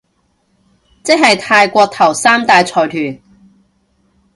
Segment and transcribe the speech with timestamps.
[1.03, 3.21] 即係泰國頭三大財團